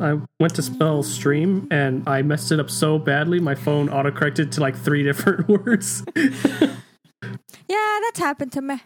[0.00, 3.38] I went to spell stream and I messed it up so badly.
[3.38, 6.04] My phone autocorrected to like three different words.
[6.16, 8.80] Yeah, that's happened to me.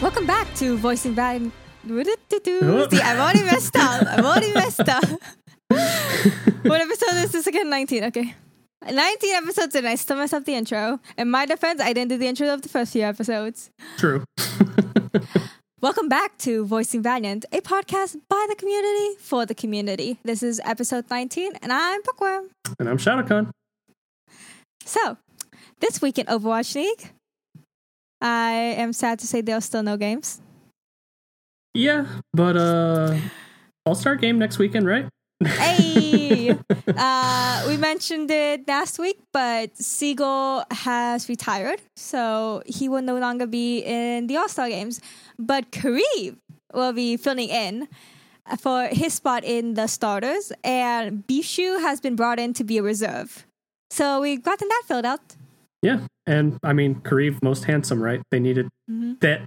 [0.00, 1.50] Welcome back to Voicing Bad.
[3.02, 4.06] I've already messed up.
[4.06, 5.04] I've already messed up.
[5.70, 7.70] What episode is this again?
[7.70, 8.04] 19.
[8.04, 8.34] Okay.
[8.90, 11.00] 19 episodes and I still messed up the intro.
[11.18, 13.70] In my defense, I didn't do the intro of the first few episodes.
[13.96, 14.24] True.
[15.80, 20.18] Welcome back to Voicing Valiant, a podcast by the community for the community.
[20.24, 22.50] This is episode 19, and I'm Bookworm.
[22.78, 23.50] and I'm Shadowcon.
[24.84, 25.18] So,
[25.80, 27.10] this week in Overwatch League,
[28.20, 30.40] I am sad to say there are still no games.
[31.74, 33.16] Yeah, but uh
[33.84, 35.06] All Star game next weekend, right?
[35.44, 36.56] Hey!
[36.96, 43.46] uh, we mentioned it last week, but Siegel has retired, so he will no longer
[43.46, 45.00] be in the All Star games.
[45.38, 46.36] But KariV
[46.72, 47.88] will be filling in
[48.58, 52.82] for his spot in the starters, and Bischu has been brought in to be a
[52.82, 53.44] reserve.
[53.90, 55.36] So we've gotten that filled out.
[55.82, 58.22] Yeah, and I mean KariV most handsome, right?
[58.30, 59.20] They needed Mhm.
[59.20, 59.42] that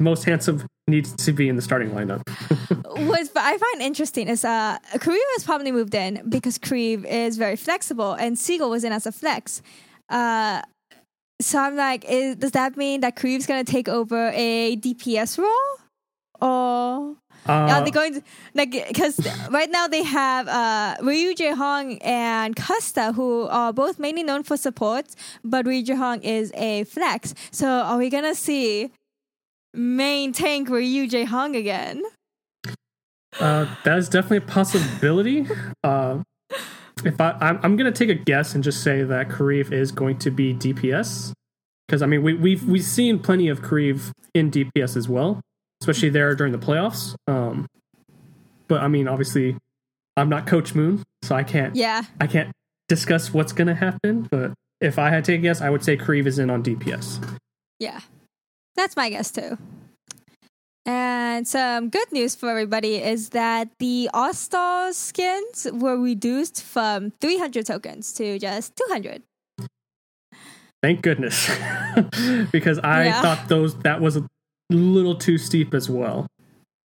[0.00, 2.22] most handsome needs to be in the starting lineup.
[3.06, 7.56] what I find interesting is uh KariV has probably moved in because KariV is very
[7.56, 9.62] flexible and Siegel was in as a flex.
[10.08, 10.62] Uh
[11.40, 15.70] so I'm like, is, does that mean that KariV's gonna take over a DPS role?
[16.40, 18.22] Or are Uh, they going to
[18.54, 19.18] like because
[19.50, 24.56] right now they have uh Ryu Jae-hong and Custa who are both mainly known for
[24.56, 25.06] support,
[25.44, 27.34] but Ryu Jae-hong is a flex.
[27.50, 28.90] So are we gonna see
[29.74, 32.02] main tank Ryu Jae-hong again?
[33.38, 35.46] Uh, that is definitely a possibility.
[35.84, 36.22] Uh,
[37.04, 40.18] if I, I'm, I'm gonna take a guess and just say that KariV is going
[40.18, 41.32] to be DPS
[41.86, 45.40] because I mean we, we've we've seen plenty of KariV in DPS as well,
[45.80, 47.14] especially there during the playoffs.
[47.26, 47.66] Um,
[48.66, 49.56] but I mean, obviously,
[50.16, 52.02] I'm not Coach Moon, so I can't Yeah.
[52.20, 52.50] I can't
[52.88, 54.22] discuss what's gonna happen.
[54.30, 56.62] But if I had to take a guess, I would say KariV is in on
[56.62, 57.38] DPS.
[57.78, 58.00] Yeah,
[58.74, 59.56] that's my guess too.
[60.88, 67.12] And some good news for everybody is that the All Star skins were reduced from
[67.20, 69.22] 300 tokens to just 200.
[70.82, 71.46] Thank goodness,
[72.52, 73.20] because I Yeah.
[73.20, 74.26] thought those that was a
[74.70, 76.26] little too steep as well.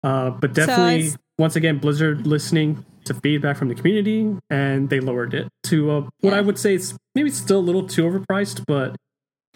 [0.04, 5.02] Uh, but definitely, it's- once again, Blizzard listening to feedback from the community, and they
[5.02, 6.38] lowered it to uh, what Yeah.
[6.38, 8.96] I would say is maybe still a little too overpriced, but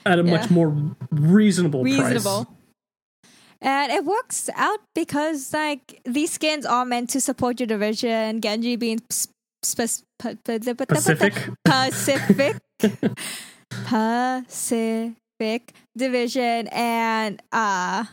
[0.06, 0.76] at a much more
[1.12, 2.46] reasonable, Reasonable.
[2.46, 2.56] price.
[3.62, 8.42] And it works out because like these skins are meant to support your division.
[8.42, 9.32] Genji being sp-
[9.64, 11.34] sp- p- p- p- p- Pacific.
[11.66, 12.58] Pacific,
[13.86, 18.06] Pacific division, and uh,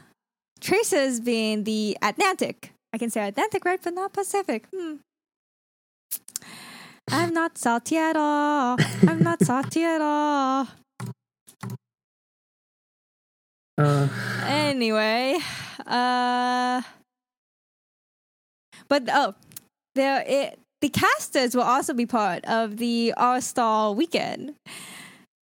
[0.61, 2.73] Traces being the Atlantic.
[2.95, 4.67] I can say Atlantic, right, but not Pacific.
[4.75, 4.97] Hmm.
[7.11, 8.77] I'm not salty at all.
[9.09, 10.69] I'm not salty at all.
[13.79, 14.09] Uh,
[14.45, 15.39] Anyway,
[15.87, 16.83] uh,
[18.89, 19.35] but oh,
[19.95, 24.55] there it, the casters will also be part of the All Star weekend.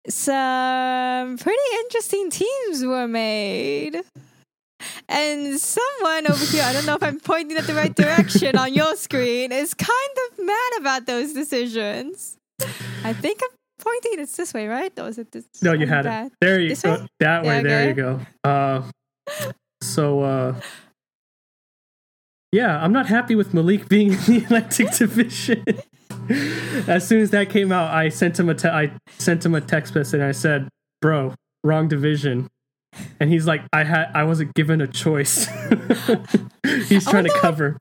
[0.08, 4.02] Some pretty interesting teams were made.
[5.10, 8.74] And someone over here, I don't know if I'm pointing at the right direction on
[8.74, 12.38] your screen, is kind of mad about those decisions.
[13.04, 13.57] I think I'm
[13.88, 14.92] pointing it's this way, right?
[15.00, 15.46] Or is it this?
[15.62, 16.28] no, you had bad.
[16.28, 16.34] it.
[16.42, 16.92] There you This go.
[16.94, 17.08] way?
[17.20, 17.56] That way.
[17.58, 17.88] Yeah, There okay.
[17.90, 18.20] you go.
[18.44, 18.82] Uh,
[19.82, 20.56] so, uh,
[22.52, 25.64] yeah, I'm not happy with Malik being in the Atlantic Division.
[26.88, 29.62] as soon as that came out, I sent him a te- I sent him a
[29.62, 30.68] text message and I said,
[31.02, 32.48] "Bro, wrong division."
[33.20, 35.48] And he's like, "I had I wasn't given a choice."
[36.90, 37.78] he's trying to cover.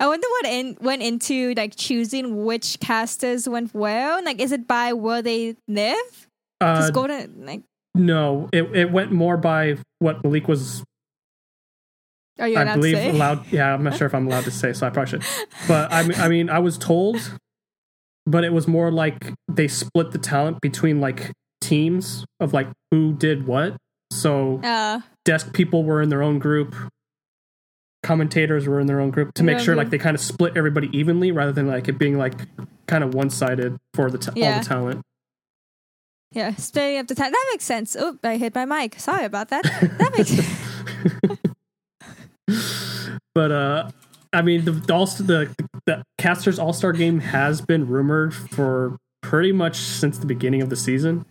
[0.00, 4.20] I wonder what in, went into like choosing which casters went where.
[4.22, 6.26] Like, is it by where they live?
[6.60, 7.62] Uh, Just go like.
[7.94, 10.82] no, it it went more by what Malik was
[12.38, 13.46] Are you I believe allowed.
[13.52, 15.24] Yeah, I'm not sure if I'm allowed to say, so I probably should.
[15.68, 17.38] But I mean, I mean, I was told,
[18.26, 21.30] but it was more like they split the talent between like
[21.60, 23.76] teams of like who did what.
[24.12, 26.74] So Uh, desk people were in their own group,
[28.02, 29.78] commentators were in their own group to make Yeah, sure yeah.
[29.82, 32.34] like they kind of split everybody evenly rather than like it being like
[32.86, 35.02] kind of one sided for the ta- all the talent.
[36.32, 37.30] yeah, splitting up the time.
[37.32, 37.96] That makes sense.
[37.98, 38.98] Oh, I hit my mic.
[38.98, 39.64] Sorry about that.
[39.64, 40.34] That makes
[43.34, 43.90] But uh
[44.32, 45.54] I mean, the the, all, the
[45.86, 50.70] the casters All Star game has been rumored for pretty much since the beginning of
[50.70, 51.24] the season.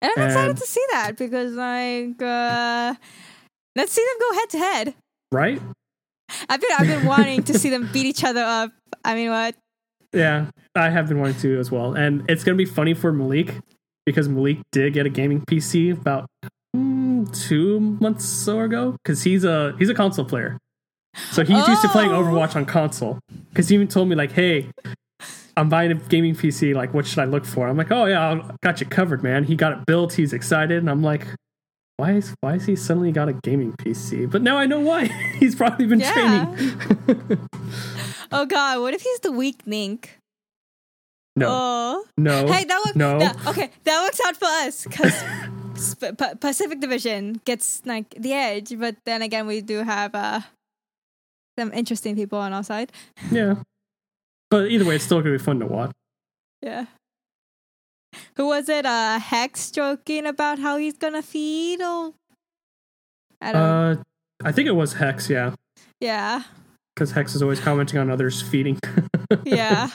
[0.00, 2.94] And I'm excited And- to see that because, like, uh,
[3.74, 4.94] let's see them go head to head.
[5.32, 5.60] Right?
[6.48, 8.70] I've been, I've been wanting to see them beat each other up.
[9.04, 9.54] I mean, what?
[10.12, 13.54] Yeah, I have been wanting to as well, and it's gonna be funny for Malik
[14.06, 16.26] because Malik did get a gaming PC about
[16.74, 20.58] mm, two months or ago because he's a he's a console player,
[21.32, 22.22] so he's used to playing Oh.
[22.22, 23.18] Overwatch on console.
[23.50, 24.70] Because he even told me like, "Hey,
[25.56, 26.74] I'm buying a gaming PC.
[26.74, 29.44] Like, what should I look for?" I'm like, "Oh yeah, I got you covered, man."
[29.44, 30.14] He got it built.
[30.14, 31.26] He's excited, and I'm like.
[31.98, 34.30] Why is why is he suddenly got a gaming PC?
[34.30, 35.06] But now I know why.
[35.40, 36.12] He's probably been Yeah.
[36.12, 37.48] training.
[38.32, 38.80] Oh, God.
[38.80, 40.18] What if he's the weak link?
[41.36, 42.04] no, Oh.
[42.18, 42.96] no, Hey, that works.
[42.96, 43.18] no.
[43.18, 45.14] That, okay, that works out for us because
[46.40, 50.40] Pacific Division gets like the edge, but then again, we do have uh,
[51.58, 52.90] some interesting people on our side.
[53.30, 53.56] Yeah.
[54.50, 55.92] But either way, it's still gonna be fun to watch.
[56.62, 56.86] Yeah.
[58.36, 58.86] Who was it?
[58.86, 62.12] Uh, Hex joking about how he's gonna feed or
[63.40, 63.62] I don't.
[63.62, 63.96] Uh,
[64.44, 65.54] I think it was Hex, yeah,
[66.00, 66.42] yeah,
[66.94, 68.78] because Hex is always commenting on others feeding.
[69.44, 69.88] yeah.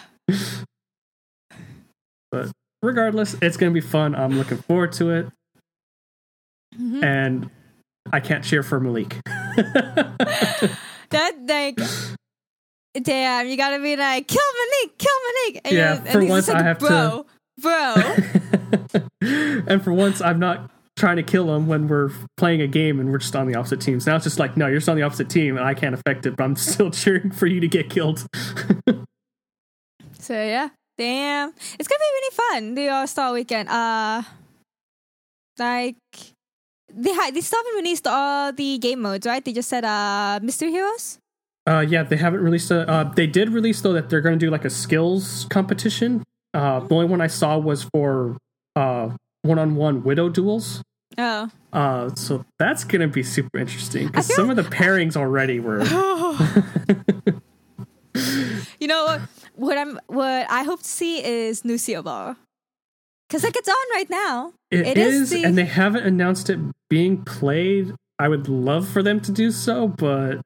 [2.31, 2.49] But
[2.81, 4.15] regardless, it's gonna be fun.
[4.15, 5.27] I'm looking forward to it,
[6.79, 7.03] Mhm.
[7.03, 7.49] and
[8.11, 9.17] I can't cheer for Malik.
[9.25, 11.77] that like.
[13.03, 15.13] Damn, you gotta be like, kill Monique, kill
[15.45, 15.61] Monique.
[15.63, 17.25] And Yeah, for once like, I have to-
[17.61, 17.95] bro,
[19.67, 23.11] and for once, I'm not trying to kill him when we're playing a game and
[23.11, 24.05] we're just on the opposite teams.
[24.05, 26.25] Now it's just like, no, you're just on the opposite team, and I can't affect
[26.25, 28.25] it, but I'm still cheering for you to get killed.
[30.21, 30.69] So yeah,
[30.99, 32.75] damn, it's gonna be really fun.
[32.75, 33.67] The All Star Weekend.
[33.69, 34.21] Uh,
[35.57, 35.95] like
[36.93, 39.43] they had they still haven't released all the game modes, right?
[39.43, 41.17] They just said uh Mystery Heroes.
[41.67, 42.89] Uh, yeah, they haven't released a.
[42.89, 46.23] Uh, they did release though that they're going to do like a skills competition.
[46.53, 48.38] Uh, the only one I saw was for
[48.75, 49.09] uh
[49.44, 50.81] one-on-one widow duels.
[51.18, 55.59] Oh, Uh, so that's going to be super interesting because some of the pairings already
[55.59, 55.81] were.
[58.80, 59.21] you know what?
[59.56, 64.53] What I'm what I hope to see is Lucio because like it's on right now.
[64.69, 66.59] It It is is, the- and they haven't announced it
[66.89, 67.94] being played.
[68.19, 70.39] I would love for them to do so, but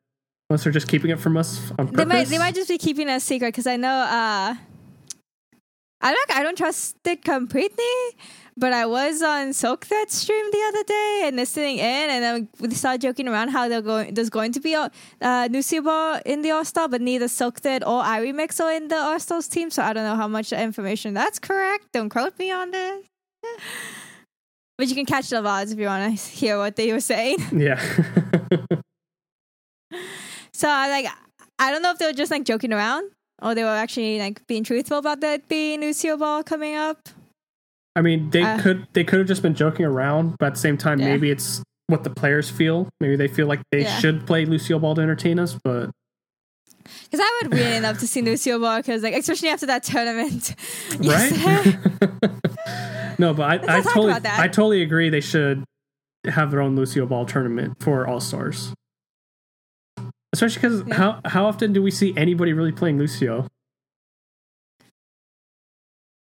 [0.50, 1.98] unless they're just keeping it from us on purpose.
[1.98, 4.56] They might they might just be keeping it a secret because I know uh
[6.06, 7.98] I don't I don't trust it completely,
[8.56, 12.50] but I was on Silk Thread stream the other day and listening in, and then
[12.60, 14.13] we started joking around how they're going.
[14.13, 14.92] There's going to be a
[15.22, 15.81] uh, Lucio
[16.24, 19.48] in the All Star, but neither Silk Thread or iRemix are in the All Stars
[19.48, 21.88] team, so I don't know how much information that's correct.
[21.92, 23.06] Don't quote me on this.
[24.78, 27.38] But you can catch the VODs if you want to hear what they were saying.
[27.52, 27.81] yeah.
[30.54, 31.06] So I like
[31.60, 34.45] I don't know if they were just like joking around or they were actually like
[34.47, 37.09] being truthful about that being Lucio Ball coming up.
[37.95, 40.59] I mean, they Uh, could they could have just been joking around, but at the
[40.59, 41.07] same time, Yeah.
[41.07, 42.89] maybe it's what the players feel.
[42.99, 43.99] Maybe they feel like they Yeah.
[43.99, 45.91] should play Lucio Ball to entertain us, but
[47.09, 50.55] Because I would really love to see Lucio Ball because like especially after that tournament.
[50.99, 51.77] right?
[53.19, 54.13] no, but I, I totally.
[54.13, 55.09] I totally agree.
[55.09, 55.63] They should
[56.25, 58.73] have their own Lucio Ball tournament for All Stars,
[60.35, 60.95] especially because Yeah.
[60.95, 63.47] how how often do we see anybody really playing Lucio?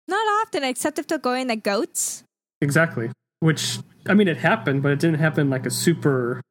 [0.08, 2.24] Not often, except if they're going the goats.
[2.62, 3.12] Exactly.
[3.40, 6.42] Which I mean, it happened, but it didn't happen like a super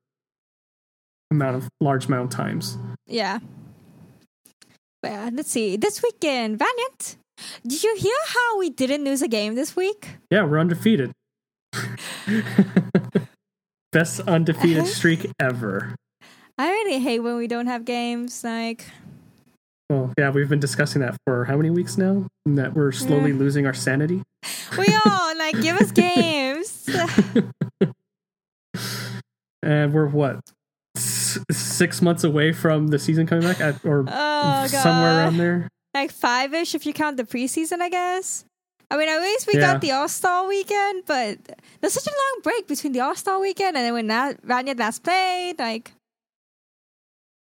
[1.31, 2.79] amount of large amount of times.
[3.07, 3.39] Yeah.
[5.03, 5.77] Well, let's see.
[5.77, 7.17] This weekend, Valiant.
[7.67, 10.19] Did you hear how we didn't lose a game this week?
[10.31, 11.13] Yeah, we're undefeated.
[13.93, 14.87] Best undefeated uh-huh.
[14.87, 15.95] streak ever.
[16.59, 18.45] I really hate when we don't have games.
[18.45, 18.85] Like,
[19.91, 22.27] Well, yeah, we've been discussing that for how many weeks now?
[22.47, 23.39] And that we're slowly Yeah.
[23.39, 24.23] losing our sanity.
[24.79, 26.89] we all like give us games.
[29.65, 30.41] And we're what?
[30.97, 35.69] S- six months away from the season coming back, at, or Oh somewhere around there.
[35.95, 38.45] like five ish if you count the preseason, I guess.
[38.91, 39.73] I mean, at least we Yeah.
[39.73, 41.39] got the All Star weekend, but
[41.81, 44.81] there's such a long break between the All Star weekend and then when that Valiant
[44.81, 45.59] last played.
[45.61, 45.93] Like,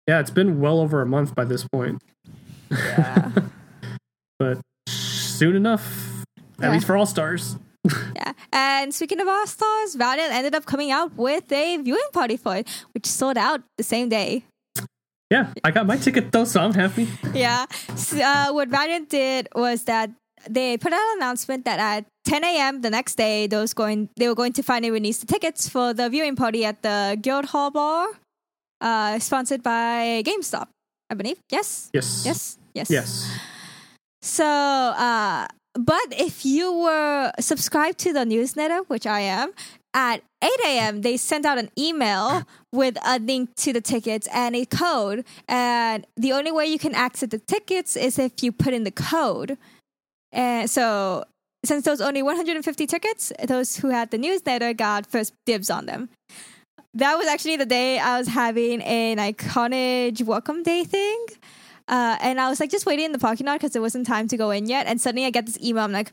[0.08, 2.02] Yeah, it's been well over a month by this point.
[2.72, 3.32] yeah,
[4.40, 6.24] But soon enough,
[6.60, 6.72] at Yeah.
[6.74, 7.58] least for All Stars.
[8.16, 8.34] yeah.
[8.52, 12.56] And speaking of All Stars, Valiant ended up coming out with a viewing party for
[12.58, 14.44] it, which sold out the same day.
[15.30, 17.08] Yeah, I got my ticket though, so I'm happy.
[17.34, 17.66] yeah.
[17.90, 20.10] S- Uh, what Valiant did was that
[20.50, 22.82] they put out an announcement that at 10 a.m.
[22.82, 26.10] the next day, those going they were going to finally release the tickets for the
[26.10, 28.08] viewing party at the Guildhall Bar,
[28.82, 30.68] uh, sponsored by GameStop.
[31.10, 31.40] I believe.
[31.52, 31.90] Yes.
[31.94, 32.24] Yes.
[32.26, 32.58] Yes.
[32.74, 32.90] Yes.
[32.90, 33.40] Yes.
[34.22, 39.52] So, uh, but if you were subscribed to the newsletter, which I am,
[39.94, 44.56] at 8 a.m., they sent out an email with a link to the tickets and
[44.56, 45.26] a code.
[45.48, 48.92] And the only way you can access the tickets is if you put in the
[48.92, 49.58] code.
[50.32, 51.26] And so,
[51.66, 55.86] since there was only 150 tickets, those who had the newsletter got first dibs on
[55.86, 56.10] them.
[56.96, 61.26] That was actually the day I was having an iconic welcome day thing.
[61.88, 64.28] Uh, and I was like just waiting in the parking lot because it wasn't time
[64.30, 64.88] to go in yet.
[64.88, 65.84] And suddenly I get this email.
[65.84, 66.12] I'm like,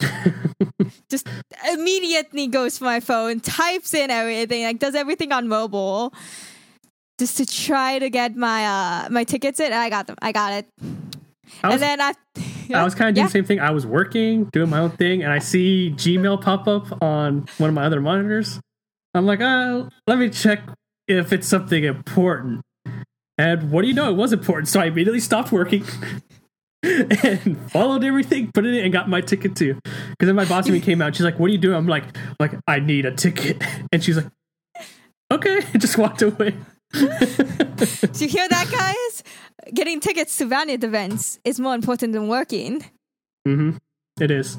[1.10, 1.28] just
[1.72, 6.12] immediately goes for my phone, types in everything, like does everything on mobile,
[7.18, 9.66] just to try to get my uh my tickets in.
[9.66, 10.16] And I got them.
[10.20, 10.66] I got it.
[11.62, 12.12] I was, and then I,
[12.74, 13.28] I was kind of doing Yeah.
[13.28, 13.60] the same thing.
[13.60, 17.68] I was working, doing my own thing, and I see Gmail pop up on one
[17.68, 18.60] of my other monitors.
[19.16, 20.60] I'm like, uh, let me check
[21.08, 22.62] if it's something important.
[23.38, 24.10] And what do you know?
[24.10, 24.68] It was important.
[24.68, 25.84] So I immediately stopped working
[26.82, 29.74] and followed everything, put it in, and got my ticket too.
[29.84, 31.14] Because then my boss even came out.
[31.14, 32.04] She's like, "What are you doing?" I'm like,
[32.40, 34.28] "Like I need a ticket," and she's like,
[35.30, 36.54] "Okay," and just walked away.
[36.92, 39.22] Do you hear that, guys?
[39.74, 42.84] Getting tickets to Valiant events is more important than working.
[43.44, 43.72] hmm
[44.20, 44.58] It is.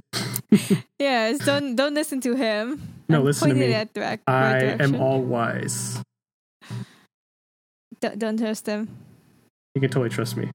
[0.99, 2.81] Yes, don't don't listen to him.
[3.07, 3.67] No, I'm listen to me.
[3.67, 6.01] That direct, I right am all wise.
[7.99, 8.89] Don't, don't trust him.
[9.75, 10.49] You can totally trust me.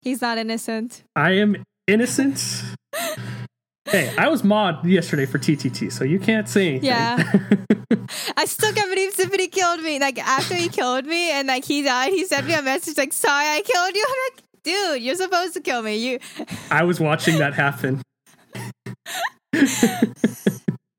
[0.00, 1.02] He's not innocent.
[1.14, 2.64] I am innocent.
[3.84, 6.86] hey, I was mod yesterday for TTT, so you can't say anything.
[6.86, 7.22] Yeah.
[8.36, 9.98] I still can't believe Zippity killed me.
[9.98, 13.12] Like after he killed me and like he died, he sent me a message like,
[13.12, 16.18] "Sorry, I killed you." I'm like, "Dude, you're supposed to kill me." You.
[16.70, 18.02] I was watching that happen.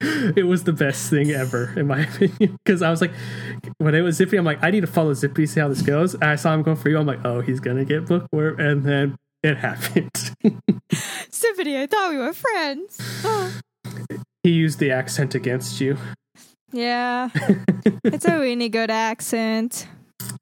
[0.01, 2.57] it was the best thing ever, in my opinion.
[2.63, 3.11] Because I was like,
[3.77, 6.13] when it was Zippy, I'm like, I need to follow Zippy, see how this goes.
[6.15, 6.97] And I saw him going for you.
[6.97, 10.11] I'm like, oh, he's gonna get bookworm, and then it happened.
[10.91, 12.97] Zippity, I thought we were friends.
[13.23, 13.59] Oh.
[14.43, 15.97] he used the accent against you,
[16.71, 17.29] Yeah,
[18.03, 19.87] it's a really good accent.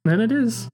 [0.06, 0.70] Then it is.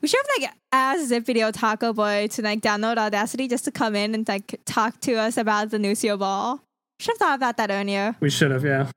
[0.00, 3.70] We should have like asked Zippity Video Taco Boy to like download Audacity just to
[3.70, 6.60] come in and like talk to us about the Lucio Ball.
[7.00, 8.16] Should have thought about that earlier.
[8.20, 8.88] We should have, yeah.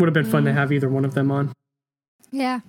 [0.00, 0.54] Would have been fun to Mm.
[0.54, 1.52] have either one of them on.
[2.30, 2.60] Yeah.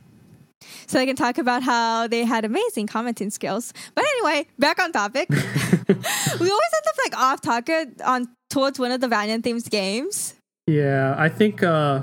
[0.87, 3.73] So they can talk about how they had amazing commenting skills.
[3.95, 5.29] But anyway, back on topic.
[5.29, 10.33] we always end up like off topic on towards one of the Valiant themes games.
[10.67, 12.01] Yeah, I think uh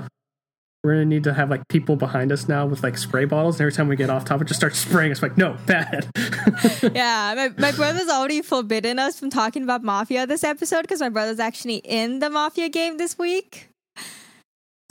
[0.87, 3.55] we're gonna need to have like people behind us now with like spray bottles.
[3.55, 5.11] And every time we get off topic, just start spraying.
[5.11, 6.09] It's like, no, bad.
[6.95, 11.09] yeah, my, my brother's already forbidden us from talking about Mafia this episode because my
[11.09, 13.67] brother's actually in the Mafia game this week.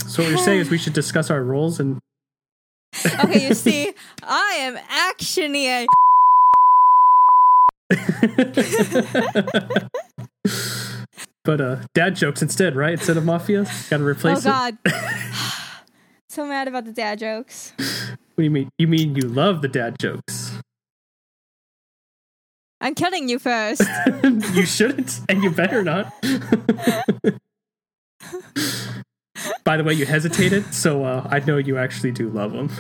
[0.06, 1.98] so what you're saying is we should discuss our roles and
[3.24, 3.90] Okay, you see,
[4.22, 5.86] I am actually a.
[11.44, 12.92] but uh dad jokes instead, right?
[12.92, 14.76] Instead of mafia, gotta Oh replace it.
[16.36, 17.72] So mad about the dad jokes.
[17.78, 18.68] What do you mean?
[18.76, 20.52] You mean you love the dad jokes?
[22.78, 23.82] I'm killing you first.
[24.52, 26.12] you shouldn't, and you better not.
[29.64, 32.70] By the way, you hesitated, so uh, I know you actually do love them.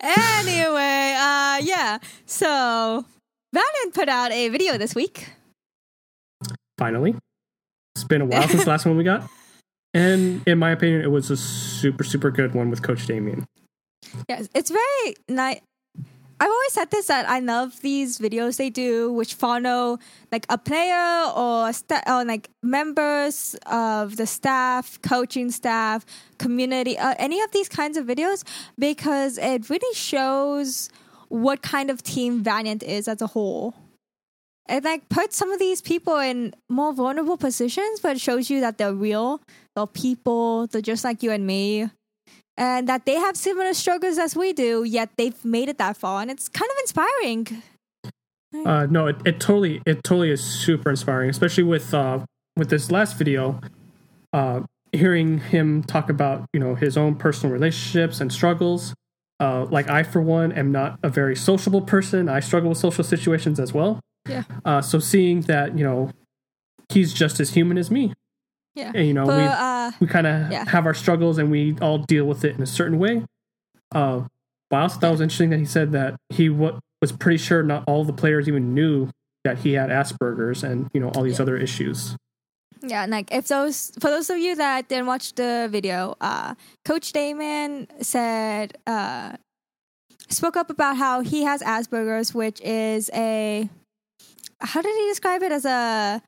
[0.00, 1.98] anyway, uh, yeah.
[2.24, 3.04] So
[3.52, 5.32] Valiant put out a video this week.
[6.78, 7.16] Finally,
[7.96, 9.28] it's been a while since the last one we got,
[9.94, 13.46] and in my opinion, it was a super super good one with Coach Damien.
[14.28, 15.60] Yes, it's very nice.
[16.40, 19.98] I've always said this that I love these videos they do, which follow
[20.32, 26.04] like a player or sta- or like members of the staff, coaching staff,
[26.38, 28.42] community, uh, any of these kinds of videos,
[28.78, 30.90] because it really shows
[31.28, 33.74] what kind of team Valiant is as a whole.
[34.68, 38.60] It like puts some of these people in more vulnerable positions, but it shows you
[38.60, 39.40] that they're real,
[39.74, 41.88] they're people, they're just like you and me
[42.56, 46.22] and that they have similar struggles as we do, yet they've made it that far,
[46.22, 47.62] and it's kind of inspiring.
[48.64, 52.20] Uh, no, it, it totally it totally is super inspiring, especially with uh,
[52.56, 53.60] with this last video.
[54.32, 54.60] Uh,
[54.92, 58.94] hearing him talk about you know his own personal relationships and struggles.
[59.40, 62.28] Uh, like I, for one, am not a very sociable person.
[62.28, 63.98] I struggle with social situations as well.
[64.28, 64.44] Yeah.
[64.64, 66.10] Uh, so seeing that you know
[66.92, 68.12] he's just as human as me,
[68.74, 70.68] Yeah, and, you know but we uh, we kind of Yeah.
[70.68, 73.24] have our struggles and we all deal with it in a certain way.
[73.94, 74.22] Uh,
[74.70, 77.38] but I also thought it was interesting that he said that he w- was pretty
[77.38, 79.10] sure not all the players even knew
[79.44, 81.42] that he had Asperger's and you know all these Yeah.
[81.42, 82.16] other issues.
[82.82, 86.54] Yeah, and like if those for those of you that didn't watch the video, uh,
[86.84, 89.36] Coach Damien said uh,
[90.28, 93.68] spoke up about how he has Asperger's, which is a
[94.60, 96.20] how did he describe it as a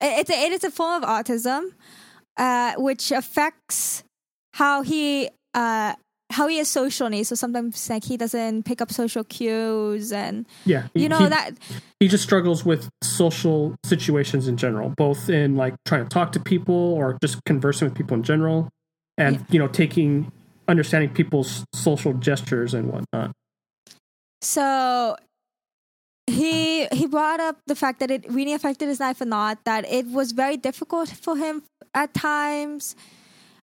[0.00, 1.72] it's a, it is a form of autism,
[2.36, 4.02] uh, which affects
[4.54, 5.94] how he uh,
[6.30, 7.28] how he has social needs.
[7.28, 11.50] So sometimes like he doesn't pick up social cues and yeah, you know he, that
[11.98, 16.40] he just struggles with social situations in general, both in like trying to talk to
[16.40, 18.68] people or just conversing with people in general,
[19.18, 19.42] and Yeah.
[19.50, 20.30] you know taking
[20.68, 23.32] understanding people's social gestures and whatnot.
[24.40, 25.16] So
[26.30, 29.58] he he brought up the fact that it really affected his life a lot.
[29.64, 31.62] That it was very difficult for him
[31.94, 32.96] at times,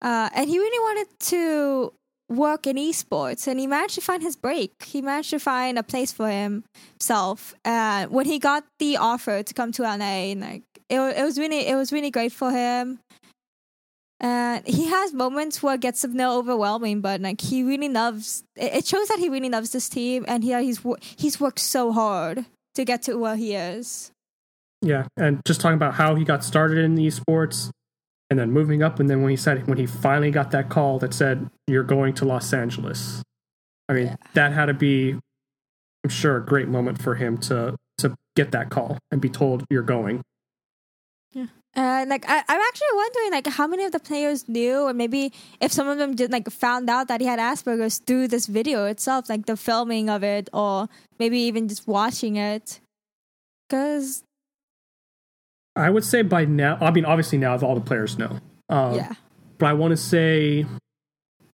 [0.01, 1.93] uh, and he really wanted to
[2.29, 3.47] work in esports.
[3.47, 4.73] And he managed to find his break.
[4.85, 7.55] He managed to find a place for himself.
[7.65, 11.39] Uh, when he got the offer to come to LA, and like it, it was
[11.39, 12.99] really it was really great for him.
[14.21, 18.45] And he has moments where it gets a little overwhelming, but like he really loves.
[18.57, 20.81] It it shows that he really loves this team, and he he's
[21.17, 24.13] he's worked so hard to get to where he is.
[24.81, 27.71] Yeah, and just talking about how he got started in esports,
[28.31, 30.99] and then moving up, and then when he said when he finally got that call
[31.01, 33.23] that said you're going to Los Angeles,
[33.89, 34.17] I mean Yeah.
[34.35, 35.13] that had to be,
[36.05, 39.65] I'm sure, a great moment for him to to get that call and be told
[39.71, 40.23] you're going.
[41.75, 45.33] And like I, I'm actually wondering like how many of the players knew, or maybe
[45.61, 48.85] if some of them did like found out that he had Asperger's through this video
[48.87, 50.89] itself, like the filming of it, or
[51.19, 52.81] maybe even just watching it.
[53.69, 54.23] Because
[55.75, 58.39] I would say by now, I mean, obviously now all the players know.
[58.69, 59.15] Um, yeah,
[59.57, 60.67] But I want to say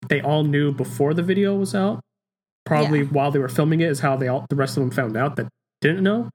[0.09, 2.01] they all knew before the video was out.
[2.65, 3.07] Probably Yeah.
[3.07, 5.35] while they were filming it is how they all the rest of them found out
[5.37, 5.49] that
[5.81, 6.31] didn't know.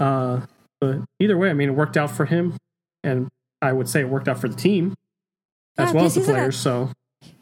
[0.00, 0.40] Uh,
[0.80, 2.56] but either way, I mean, it worked out for him,
[3.06, 3.28] and
[3.62, 4.94] I would say it worked out for the team
[5.78, 6.56] as Yeah, well as the players.
[6.56, 6.90] So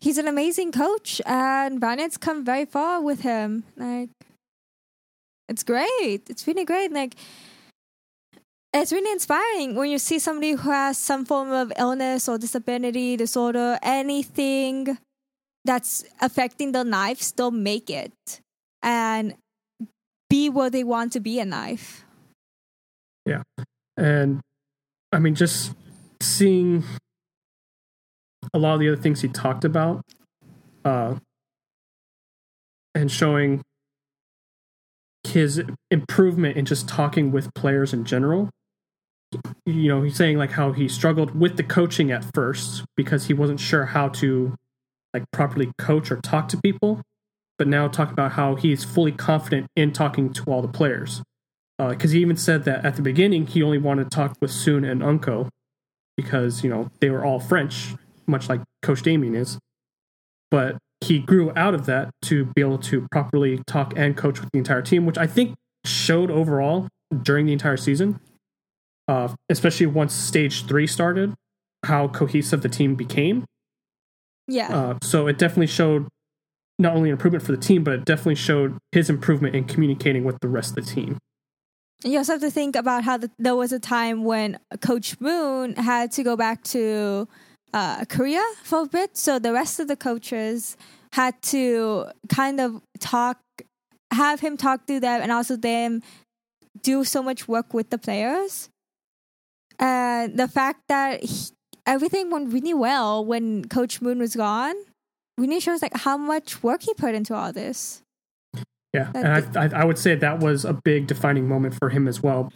[0.00, 3.64] he's an amazing coach, and Valiant's come very far with him.
[3.76, 4.11] Like,
[5.49, 6.23] it's great.
[6.28, 6.92] It's really great.
[6.92, 7.16] Like,
[8.73, 13.16] it's really inspiring when you see somebody who has some form of illness or disability
[13.16, 14.98] disorder, anything
[15.64, 18.12] that's affecting their life, still make it
[18.83, 19.35] and
[20.29, 22.05] be where they want to be in life.
[23.24, 23.42] Yeah.
[23.96, 24.40] And
[25.14, 25.72] I mean, just
[26.20, 26.83] seeing
[28.53, 30.03] a lot of the other things he talked about,
[30.85, 31.14] uh,
[32.96, 33.62] and showing
[35.22, 38.50] his improvement in just talking with players in general.
[39.64, 43.35] You know, he's saying like how he struggled with the coaching at first because he
[43.35, 44.55] wasn't sure how to
[45.12, 47.03] like properly coach or talk to people,
[47.57, 51.22] but now talk about how he's fully confident in talking to all the players
[51.79, 54.85] because he even said that at the beginning he only wanted to talk with Soon
[54.85, 55.49] and uNKOE
[56.17, 57.95] because you know they were all French,
[58.27, 59.59] much like Coach Damien is.
[60.51, 64.51] But he grew out of that to be able to properly talk and coach with
[64.53, 66.89] the entire team, which I think showed overall
[67.23, 68.21] during the entire season,
[69.09, 71.35] uh, especially once Stage Three started,
[71.85, 73.45] how cohesive the team became.
[74.47, 74.77] Yeah.
[74.77, 76.09] Uh, so it definitely showed
[76.79, 80.39] not only improvement for the team, but it definitely showed his improvement in communicating with
[80.41, 81.19] the rest of the team.
[82.02, 85.74] You also have to think about how the, there was a time when Coach Moon
[85.76, 87.28] had to go back to
[87.72, 89.16] uh, Korea for a bit.
[89.16, 90.76] So the rest of the coaches
[91.12, 93.38] had to kind of talk,
[94.12, 96.02] have him talk to them, and also them
[96.83, 98.68] do so much work with the players.
[99.78, 101.50] And the fact that he,
[101.87, 104.74] everything went really well when Coach Moon was gone
[105.37, 108.02] really shows like how much work he put into all this.
[108.94, 109.26] Yeah, and
[109.59, 112.52] I, I I would say that was a big defining moment for him as well.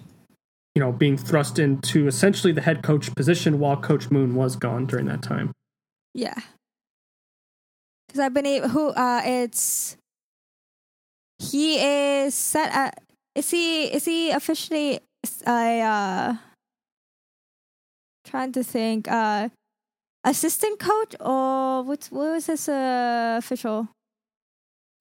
[0.75, 4.87] You know, being thrust into essentially the head coach position while Coach Moon was gone
[4.87, 5.51] during that time.
[6.15, 6.39] Yeah.
[8.07, 9.97] Because I've been able, who, uh, it's,
[11.41, 13.03] he is set at,
[13.35, 15.01] is he, is he officially,
[15.45, 16.35] I, uh,
[18.25, 19.49] trying to think, uh,
[20.23, 23.89] assistant coach or what's, what was his, uh, official?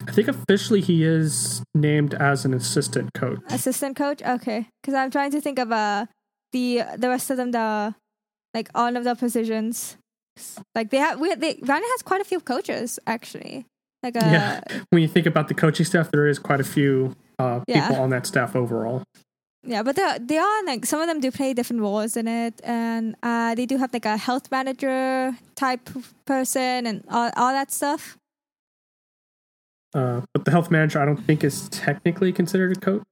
[0.06, 3.40] I think officially he is named as an assistant coach.
[3.50, 4.22] Assistant coach?
[4.22, 4.68] Okay.
[4.82, 6.06] Because I'm trying to think of, uh,
[6.54, 7.96] the, the rest of them, the,
[8.54, 9.98] like, all of the positions.
[10.76, 13.66] Like, they have, we, they, Valiant has quite a few coaches, actually.
[14.04, 14.62] Like, uh, Yeah.
[14.92, 17.88] When you think about the coaching staff, there is quite a few uh, Yeah.
[17.88, 19.04] people on that staff overall.
[19.64, 22.62] Yeah, but they they are like some of them do play different roles in it,
[22.64, 25.90] and uh, they do have like a health manager type
[26.26, 28.18] person and all, all that stuff.
[29.94, 33.04] Uh, but the health manager, I don't think is technically considered a coach.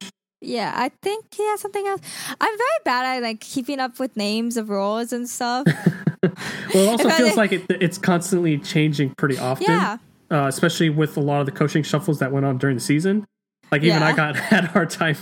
[0.41, 2.01] Yeah, I think he has something else.
[2.39, 5.65] I'm very bad at like keeping up with names of roles and stuff.
[6.23, 6.33] well,
[6.73, 9.65] it also If I- feels like it, it's constantly changing pretty often.
[9.67, 9.97] Yeah.
[10.29, 13.25] Uh, especially with a lot of the coaching shuffles that went on during the season.
[13.71, 14.07] Like even Yeah.
[14.07, 15.15] I got had a hard time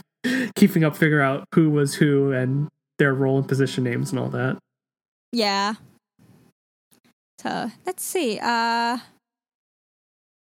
[0.55, 2.67] keeping up, figure out who was who and
[2.99, 4.57] their role and position names and all that.
[5.31, 5.75] Yeah.
[7.39, 8.39] So let's see.
[8.41, 8.97] Uh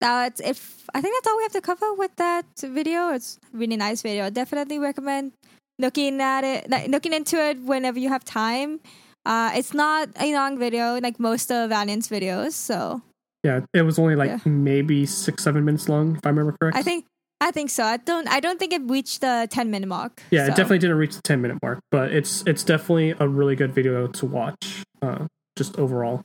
[0.00, 3.10] that's if I think that's all we have to cover with that video.
[3.10, 4.26] It's a really nice video.
[4.26, 5.32] I definitely recommend
[5.78, 8.80] looking at it looking into it whenever you have time.
[9.26, 13.02] Uh it's not a long video like most of Valiant's videos, so
[13.44, 14.38] Yeah, it was only like Yeah.
[14.44, 16.76] maybe six, seven minutes long, if I remember correct.
[16.76, 17.04] I think
[17.40, 17.84] I think so.
[17.84, 20.22] I don't I don't think it reached the ten minute mark.
[20.30, 20.52] yeah, so.
[20.52, 23.72] it definitely didn't reach the ten minute mark, but it's it's definitely a really good
[23.74, 24.82] video to watch.
[25.02, 26.24] Uh, just overall.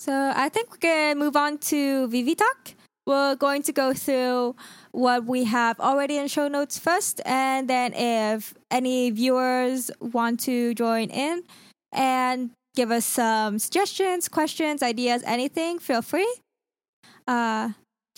[0.00, 2.72] So I think we can move on to VV Talk.
[3.06, 4.56] We're going to go through
[4.92, 10.72] what we have already in show notes first, and then if any viewers want to
[10.72, 11.42] join in
[11.92, 16.32] and give us some suggestions, questions, ideas, anything, feel free.
[17.28, 17.68] Uh,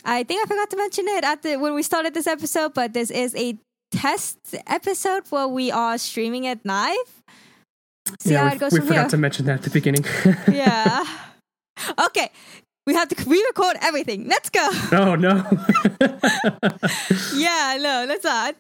[0.05, 2.93] I think I forgot to mention it at the when we started this episode, but
[2.93, 3.59] this is a
[3.91, 7.23] test episode where we are streaming it live.
[8.21, 9.09] See how it goes we, we from forgot here.
[9.11, 10.05] to mention that at the beginning.
[10.49, 11.05] yeah.
[11.99, 12.31] Okay.
[12.87, 14.29] We have to re-record everything.
[14.29, 14.69] Let's go.
[14.93, 15.37] oh no.
[17.35, 18.57] yeah, no, let's not.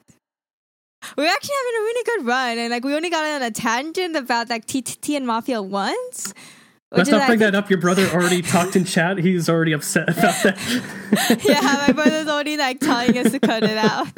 [1.17, 4.15] We're actually having a really good run, and like we only got on a tangent
[4.15, 6.33] about like TTT and Mafia once.
[6.93, 7.71] Let's not bring that up.
[7.71, 9.19] Your brother already talked in chat.
[9.19, 11.41] He's already upset about that.
[11.43, 14.09] yeah, my brother's already like telling us to cut it out.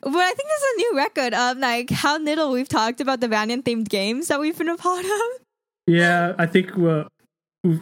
[0.00, 3.20] But I think this is a new record of like how little we've talked about
[3.20, 5.47] the Valiant themed games that we've been a part of.
[5.88, 7.04] Yeah, I think uh,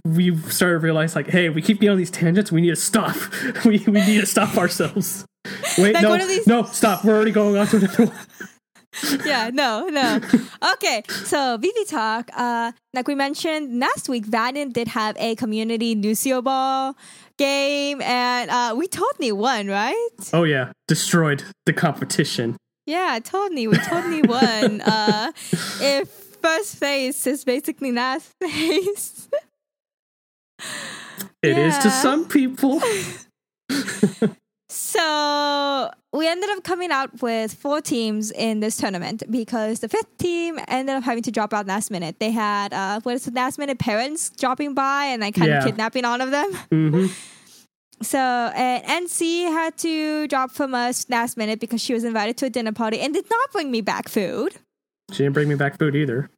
[0.04, 2.50] we've started to realize like, hey, we keep getting on these tangents.
[2.52, 3.16] We need to stop.
[3.64, 5.24] we we need to stop ourselves.
[5.78, 7.04] Wait, Like no, these- no, stop.
[7.04, 8.16] We're already going on to another one.
[9.26, 10.20] yeah, no, no.
[10.74, 15.94] Okay, so VV Talk, uh, like we mentioned last week, Valiant did have a community
[15.94, 16.96] Lucio Ball
[17.36, 20.08] game, and uh, we totally won, right?
[20.32, 22.56] Oh yeah, destroyed the competition.
[22.86, 23.66] Yeah, totally.
[23.68, 24.80] We totally won.
[24.80, 25.32] uh,
[25.82, 29.28] if first face is basically last place.
[31.42, 32.80] It is to some people.
[34.68, 40.16] So we ended up coming out with four teams in this tournament because the fifth
[40.18, 42.16] team ended up having to drop out last minute.
[42.18, 45.58] They had uh, what is it, last minute parents dropping by and like kind Yeah.
[45.58, 46.52] of kidnapping all of them.
[46.70, 47.06] hmm
[48.02, 52.46] So and NC had to drop from us last minute because she was invited to
[52.46, 54.54] a dinner party and did not bring me back food.
[55.12, 56.28] She didn't bring me back food either.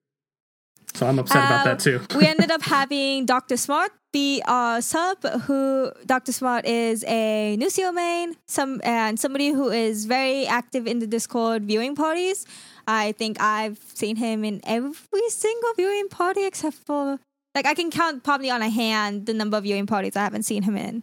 [0.95, 2.19] So I'm upset about that um, too.
[2.19, 3.57] we ended up having Dr.
[3.57, 5.23] Smart be our sub.
[5.43, 6.33] Who Dr.
[6.33, 11.65] Smart is a Lucio main, some and somebody who is very active in the Discord
[11.65, 12.47] viewing parties.
[12.87, 17.19] I think I've seen him in every single viewing party except for
[17.55, 20.45] like I can count probably on a hand the number of viewing parties I haven't
[20.45, 21.03] seen him in.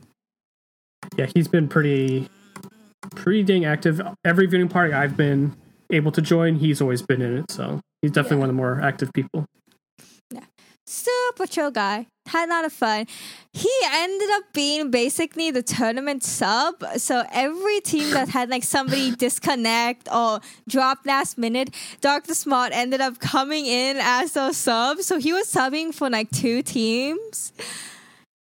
[1.16, 2.28] Yeah, he's been pretty,
[3.16, 4.02] pretty dang active.
[4.26, 5.56] Every viewing party I've been
[5.92, 7.52] able to join, he's always been in it.
[7.52, 8.42] So he's definitely Yeah.
[8.42, 9.46] one of the more active people.
[10.86, 12.08] Super chill guy.
[12.28, 13.06] Had a lot of fun.
[13.54, 16.84] He ended up being basically the tournament sub.
[16.98, 21.70] So every team that had like somebody disconnect or drop last minute,
[22.02, 22.34] Dr.
[22.34, 25.00] Smart ended up coming in as a sub.
[25.02, 27.54] So he was subbing for like two teams.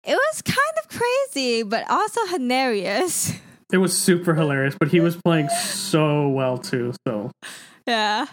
[0.05, 3.33] It was kind of crazy, but also hilarious.
[3.73, 6.93] It was super hilarious, but he was playing so well too.
[7.09, 7.33] So
[7.87, 8.27] Yeah.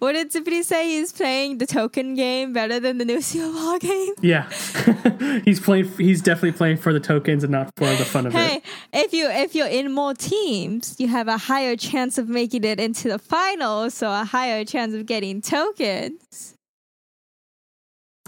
[0.00, 0.88] What did Zippity say?
[0.88, 4.12] He's playing the token game better than the new Seal Ball game?
[4.20, 4.48] yeah,
[5.44, 5.88] he's playing.
[5.96, 8.62] He's definitely playing for the tokens and not for the fun of Hey, it.
[8.92, 12.78] if you if you're in more teams, you have a higher chance of making it
[12.80, 16.54] into the finals, so a higher chance of getting tokens.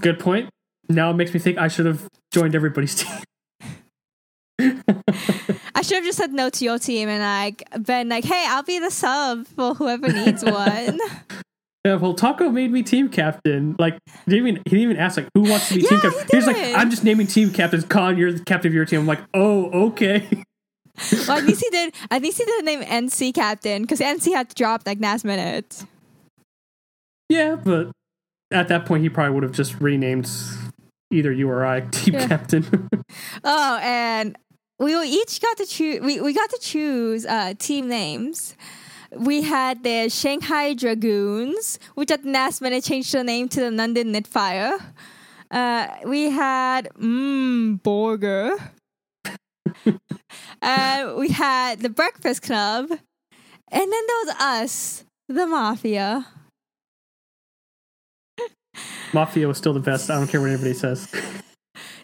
[0.01, 0.49] Good point.
[0.89, 3.19] Now it makes me think I should have joined everybody's team.
[5.75, 8.63] I should have just said no to your team and like been like, hey, I'll
[8.63, 10.99] be the sub for whoever needs one.
[11.85, 13.77] Yeah, well, Taco made me team captain.
[13.79, 16.11] Like, he didn't even he didn't even ask like who wants to be team Yeah,
[16.11, 16.27] captain.
[16.31, 16.57] he He's like.
[16.77, 17.85] I'm just naming team captains.
[17.85, 19.01] Con, you're the captain of your team.
[19.01, 20.27] I'm like, oh, okay.
[21.29, 21.95] well, at least he did.
[22.11, 25.85] At least he didn't name NC captain because NC had to drop like last minute.
[27.29, 27.91] yeah, but
[28.51, 30.31] at that point, he probably would have just renamed
[31.11, 32.29] either you or I team Yeah.
[32.29, 32.89] captain.
[33.45, 34.37] Oh, and
[34.79, 36.01] we each got to choose.
[36.01, 38.57] We, we got to choose uh, team names.
[39.17, 43.71] We had the Shanghai Dragoons, which at the last minute changed their name to the
[43.71, 44.79] London Knitfire.
[45.51, 48.59] Uh, we had Mmm Borger.
[50.63, 53.01] uh, we had the Breakfast Club, and
[53.71, 56.27] then there was us, the Mafia.
[59.13, 60.11] Mafia was still the best.
[60.11, 61.09] I don't care what anybody says.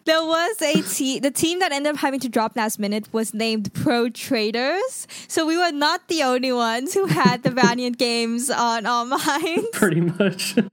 [0.05, 1.21] There was a team.
[1.23, 5.07] The team that ended up having to drop last minute was named Pro Traders.
[5.29, 9.69] So we were not the only ones who had the Valiant games on our minds.
[9.73, 10.57] Pretty much.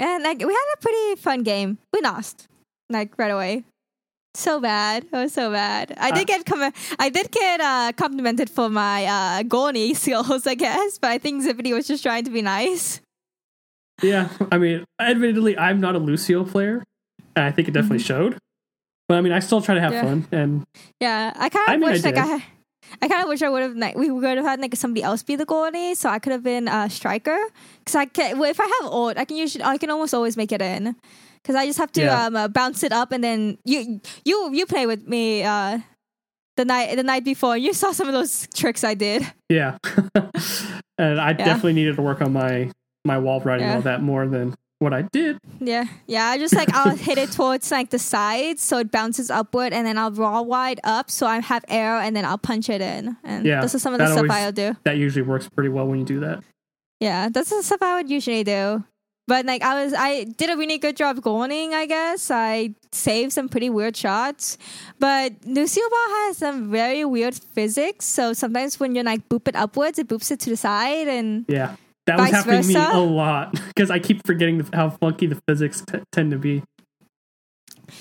[0.00, 1.78] And like we had a pretty fun game.
[1.92, 2.46] We lost,
[2.88, 3.64] like right away.
[4.34, 5.04] So bad.
[5.04, 5.92] It was so bad.
[5.98, 10.46] I did Uh, get com- I did get uh, complimented for my uh, Gorny skills,
[10.46, 10.98] I guess.
[10.98, 13.00] But I think Zippity was just trying to be nice.
[14.00, 16.84] yeah, I mean, admittedly, I'm not a Lucio player,
[17.38, 18.38] and I think it definitely showed.
[19.08, 20.06] But I mean, I still try to have Mm-hmm.
[20.06, 20.12] Yeah.
[20.12, 20.66] fun, and
[21.00, 22.16] Yeah, I kind of I mean, I wish like.
[22.16, 22.44] I.
[23.02, 25.22] I kind of wish I would have like we would have had like somebody else
[25.22, 27.36] be the goalie, so I could have been a striker.
[27.80, 30.38] Because I can, well, if I have old, I can usually I can almost always
[30.38, 30.96] make it in.
[31.42, 32.24] Because I just have to Yeah.
[32.26, 35.80] um uh, bounce it up, and then you you you play with me uh
[36.56, 37.58] the night the night before.
[37.58, 39.20] You saw some of those tricks I did.
[39.50, 39.76] yeah,
[40.98, 42.70] and I definitely needed to work on my
[43.04, 43.74] my wall riding Yeah.
[43.76, 45.38] all that more than what I did.
[45.60, 46.26] Yeah, yeah.
[46.26, 49.86] I just like I'll hit it towards like the sides, so it bounces upward, and
[49.86, 53.16] then I'll raw wide up, so I have air, and then I'll punch it in.
[53.24, 54.76] And Yeah, this is some of the stuff always- I'll do.
[54.84, 56.42] That usually works pretty well when you do that.
[57.00, 58.84] Yeah, that's the stuff I would usually do.
[59.28, 61.74] But like I was, I did a really good job going.
[61.74, 64.56] I guess I saved some pretty weird shots.
[64.98, 68.06] But Lucio Ball has some very weird physics.
[68.06, 71.44] So sometimes when you're like boop it upwards, it boops it to the side, and
[71.46, 71.76] Yeah,
[72.08, 75.82] that was happening to me a lot because I keep forgetting how funky the physics
[75.86, 76.62] t- tend to be.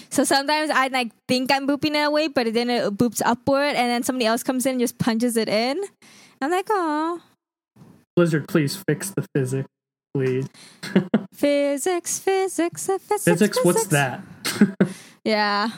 [0.09, 3.89] so sometimes I like think I'm booping it away, but then it boops upward, and
[3.89, 5.81] then somebody else comes in and just punches it in.
[6.41, 7.21] I'm like, oh,
[8.15, 9.69] Blizzard, please fix the physics,
[10.13, 10.47] please.
[11.33, 14.21] physics, physics, uh, physics, Physics, what's that?
[15.23, 15.71] Yeah.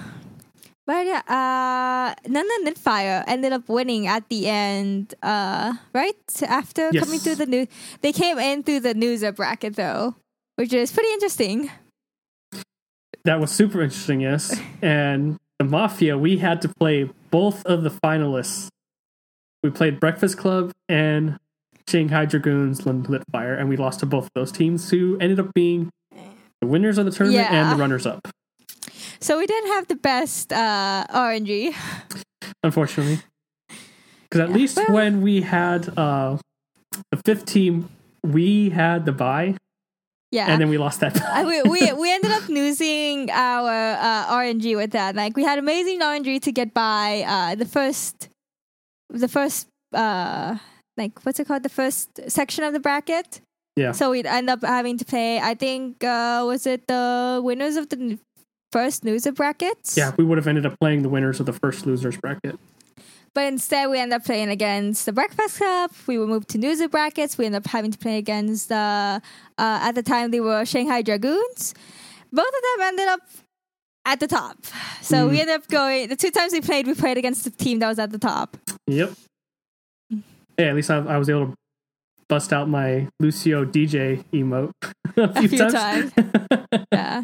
[0.90, 6.18] But yeah, uh Nana Knitfire ended up winning at the end, uh, right?
[6.42, 7.04] After Yes.
[7.06, 7.68] coming through the new
[8.02, 10.16] they came in through the loser bracket though,
[10.56, 11.70] which is pretty interesting.
[13.24, 14.60] That was super interesting, yes.
[14.82, 18.70] And the Mafia, we had to play both of the finalists.
[19.62, 21.38] We played Breakfast Club and
[21.88, 25.54] Shanghai Dragoons Lit Fire, and we lost to both of those teams, who ended up
[25.54, 25.92] being
[26.62, 28.28] the winners of the tournament and the runners up,
[29.22, 31.76] So we didn't have the best uh RNG.
[32.64, 33.20] unfortunately.
[34.24, 36.38] Because at least Well- when we had uh,
[37.12, 37.90] the fifth team,
[38.24, 39.56] we had the buy.
[40.32, 40.46] Yeah.
[40.52, 44.92] and then we lost that we, we we ended up losing our uh, RNG with
[44.92, 45.16] that.
[45.16, 48.30] Like we had amazing RNG to get by uh, the first,
[49.10, 50.58] the first uh,
[50.98, 51.64] like what's it called?
[51.64, 53.42] The first section of the bracket.
[53.76, 53.92] Yeah.
[53.92, 55.40] So we'd end up having to play.
[55.40, 58.20] I think uh, was it the winners of the
[58.72, 59.98] first loser brackets?
[59.98, 62.60] yeah, we would have ended up playing the winners of the first losers bracket.
[63.36, 65.92] But instead, we end up playing against the Breakfast Club.
[66.08, 67.38] We were moved to loser brackets.
[67.38, 68.76] We end up having to play against the.
[68.76, 69.22] Uh,
[69.58, 71.76] at the time, they were Shanghai Dragoons.
[72.34, 73.20] Both of them ended up
[74.06, 74.58] at the top.
[75.02, 75.32] So Mm.
[75.32, 76.10] we ended up going.
[76.10, 78.58] The two times we played, we played against the team that was at the top.
[78.88, 79.14] Yep.
[80.58, 81.54] Hey, at least I, I was able to
[82.28, 84.72] bust out my Lucio DJ emote
[85.18, 86.12] a few, few times.
[86.92, 87.24] Yeah.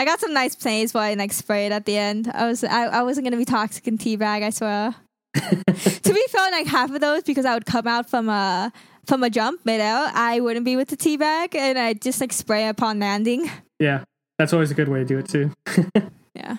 [0.00, 2.30] I got some nice plays where I like sprayed at the end.
[2.32, 4.94] I was I, I wasn't gonna be toxic and teabag, I swear.
[5.34, 8.72] to be fair, like half of those because I would come out from a
[9.04, 12.66] from a jump midair, I wouldn't be with the teabag and I just like spray
[12.68, 13.50] upon landing.
[13.78, 14.04] yeah,
[14.38, 15.52] that's always a good way to do it too.
[16.34, 16.56] Yeah.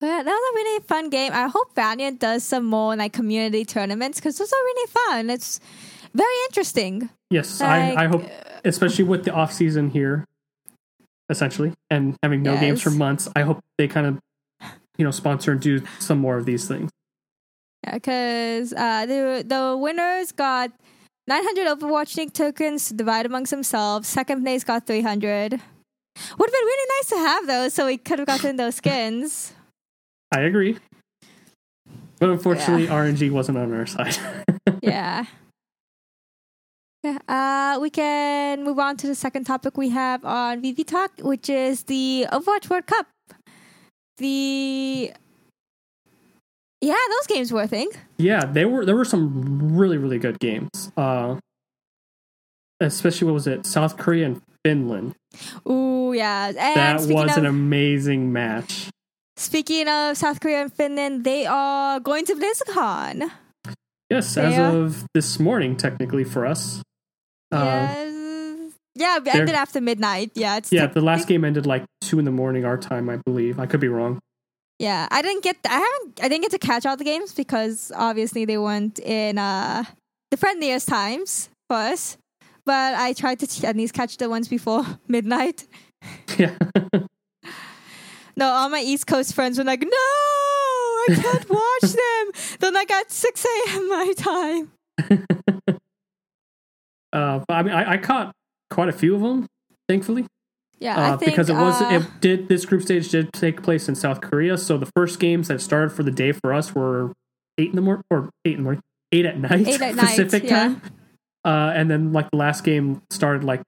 [0.00, 1.32] But yeah, that was a really fun game.
[1.34, 5.28] I hope Valiant does some more like community tournaments because those are really fun.
[5.28, 5.60] It's
[6.14, 7.10] very interesting.
[7.30, 8.24] Yes, Like, I, I hope,
[8.64, 10.26] especially with the off season here,
[11.32, 13.28] essentially, and having no games for months.
[13.34, 14.18] I hope they kind of,
[14.96, 16.90] you know, sponsor and do some more of these things.
[17.84, 20.70] Yeah, because uh, the the winners got
[21.26, 24.06] 900 Overwatch League tokens to divide amongst themselves.
[24.06, 25.52] Second place got 300.
[25.52, 29.54] Would have been really nice to have those, so we could have gotten those skins.
[30.30, 30.78] I agree,
[32.20, 34.16] but unfortunately, RNG wasn't on our side.
[34.82, 35.24] yeah.
[37.02, 37.18] Yeah.
[37.28, 41.48] Uh, we can move on to the second topic we have on VV Talk, which
[41.50, 43.06] is the Overwatch World Cup.
[44.18, 45.12] The
[46.80, 47.90] yeah, those games were a thing.
[48.18, 48.84] yeah, they were.
[48.84, 50.92] There were some really, really good games.
[50.96, 51.36] Uh,
[52.80, 53.66] especially what was it?
[53.66, 55.14] South Korea and Finland.
[55.68, 56.48] Ooh, yeah.
[56.48, 58.90] And that was an amazing match.
[59.36, 63.30] Speaking of South Korea and Finland, they are going to BlizzCon.
[64.10, 66.82] Yes, They as are- of this morning, technically for us.
[67.52, 68.72] Uh, yes.
[68.94, 70.32] Yeah, it ended after midnight.
[70.34, 73.16] Yeah, it's Yeah, the last game ended like two in the morning our time, I
[73.16, 73.58] believe.
[73.58, 74.20] I could be wrong.
[74.78, 75.56] Yeah, I didn't get.
[75.64, 76.20] I haven't.
[76.22, 79.84] I didn't get to catch all the games because obviously they weren't in uh
[80.30, 82.16] the friendliest times for us.
[82.64, 85.66] But I tried to at least catch the ones before midnight.
[86.38, 86.56] Yeah.
[88.34, 92.86] No, all my East Coast friends were like, "No, I can't watch them." Then I
[92.86, 93.88] got six a.m.
[93.90, 94.72] my time.
[97.12, 98.32] Uh, but I mean, I, I caught
[98.70, 99.46] quite a few of them,
[99.88, 100.26] thankfully,
[100.78, 103.62] Yeah, uh, I think because it was uh, it did this group stage did take
[103.62, 104.56] place in South Korea.
[104.58, 107.12] So the first games that started for the day for us were
[107.58, 110.06] eight in the morning or eight in the morning, eight at night Eight at night,
[110.06, 110.50] Pacific yeah.
[110.50, 110.82] time,
[111.44, 113.62] uh, and then like the last game started like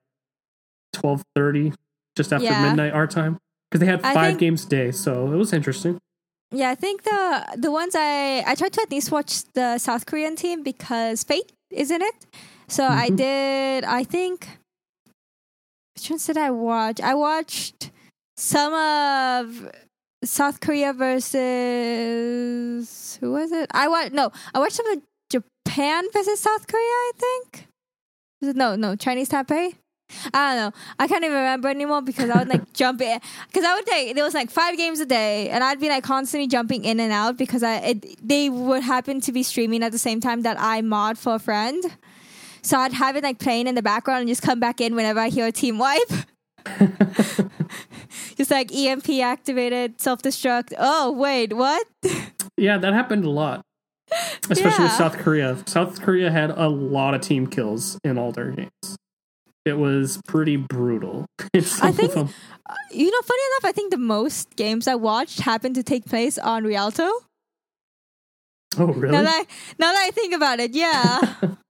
[0.92, 1.72] twelve thirty,
[2.16, 2.62] just after Yeah.
[2.62, 3.38] midnight our time,
[3.70, 5.98] because they had five think- games a day, so it was interesting.
[6.50, 10.06] Yeah, I think the the ones I I tried to at least watch the South
[10.06, 12.14] Korean team because Fate is in it.
[12.68, 13.16] So I Mhm.
[13.16, 13.84] did.
[13.84, 14.48] I think
[15.96, 17.00] which ones did I watch?
[17.00, 17.90] I watched
[18.36, 19.70] some of
[20.24, 20.92] South Korea
[21.94, 23.70] versus who was it?
[23.72, 24.32] I watched no.
[24.54, 26.82] I watched some of Japan versus South Korea.
[26.82, 27.68] I think.
[28.40, 29.74] Was it, no, no Chinese Taipei.
[30.32, 30.72] I don't know.
[30.98, 34.14] I can't even remember anymore because I would like jump in because I would take
[34.14, 37.12] there was like five games a day and I'd be like constantly jumping in and
[37.12, 40.56] out because I it, they would happen to be streaming at the same time that
[40.60, 41.82] I mod for a friend.
[42.64, 45.20] So I'd have it like playing in the background and just come back in whenever
[45.20, 46.00] I hear a team wipe.
[48.36, 50.72] just like EMP activated, self destruct.
[50.78, 51.86] Oh wait, what?
[52.56, 53.60] Yeah, that happened a lot.
[54.50, 55.58] Especially with South Korea.
[55.66, 58.96] South Korea had a lot of team kills in all their games.
[59.66, 61.26] It was pretty brutal.
[61.54, 61.60] I
[61.92, 62.30] think- them.
[62.68, 66.06] Uh, you know, funny enough, I think the most games I watched happened to take
[66.06, 67.10] place on Rialto.
[68.78, 69.12] Oh, really?
[69.12, 69.46] Now that I,
[69.78, 71.34] now that I think about it, yeah.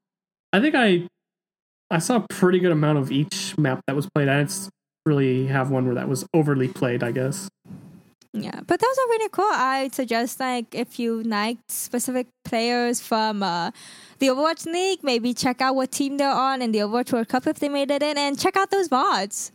[0.55, 1.09] I think I
[1.91, 4.29] I saw a pretty good amount of each map that was played.
[4.29, 4.69] I didn't
[5.05, 7.49] really have one where that was overly played, I guess.
[8.33, 9.51] Yeah, but those are really cool.
[9.51, 13.73] I suggest like if you like specific players from uh,
[14.21, 17.49] the Overwatch League, maybe check out what team they're on in the Overwatch World Cup
[17.49, 19.51] if they made it in, and check out those mods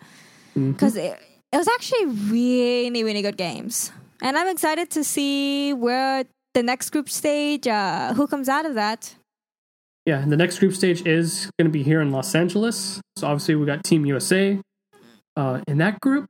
[0.53, 1.17] because it,
[1.53, 3.93] it was actually really really good games.
[4.21, 8.73] And I'm excited to see where the next group stage, uh, who comes out of
[8.75, 9.15] that.
[10.05, 12.99] Yeah, and the next group stage is going to be here in Los Angeles.
[13.17, 14.59] So obviously we got Team USA.
[15.35, 16.25] Uh, in that group,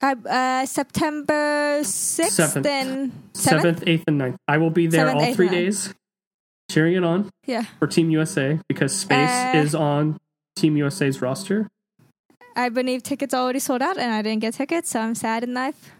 [0.00, 2.66] Uh, uh, September sixth Seventh.
[2.66, 3.62] and seventh.
[3.78, 4.36] seventh, eighth, and 9th.
[4.46, 5.94] I will be there Seventh, all eighth, three and days,
[6.70, 10.18] cheering it on Yeah, for Team USA because Space Uh, is on
[10.56, 11.66] Team USA's roster.
[12.54, 15.42] I believe tickets are already sold out, and I didn't get tickets, so I'm sad
[15.44, 15.92] in life.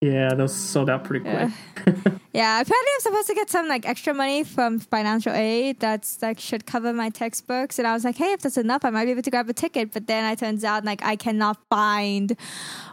[0.00, 1.50] Yeah, those sold out pretty quick.
[2.32, 6.38] Yeah, apparently I'm supposed to get some like extra money from financial aid that's like
[6.38, 7.78] should cover my textbooks.
[7.78, 9.52] And I was like, hey, if that's enough, I might be able to grab a
[9.52, 9.92] ticket.
[9.92, 12.36] But then it turns out like I cannot find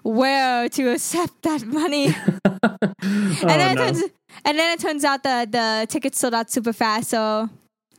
[0.02, 2.16] where to accept that money.
[2.46, 2.50] oh,
[3.02, 3.84] and then oh, no.
[3.84, 4.04] it turns
[4.44, 7.12] and then it turns out the the tickets sold out super fast.
[7.12, 7.48] So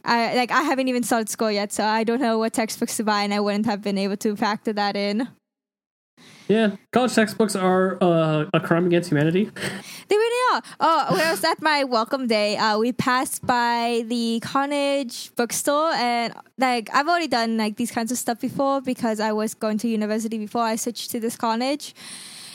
[0.05, 3.05] I like I haven't even started school yet, so I don't know what textbooks to
[3.05, 5.29] buy, and I wouldn't have been able to factor that in.
[6.49, 9.51] Yeah, college textbooks are uh, a crime against humanity.
[10.09, 10.63] They really are.
[10.81, 15.91] Oh, when I was at my welcome day, uh, we passed by the Carnage bookstore,
[15.93, 19.77] and like I've already done like these kinds of stuff before because I was going
[19.79, 21.95] to university before I switched to this Carnage.